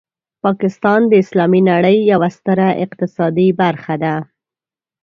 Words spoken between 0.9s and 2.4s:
د اسلامي نړۍ یوه